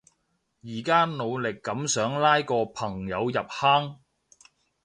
[0.63, 3.99] 而家努力噉想拉個朋友入坑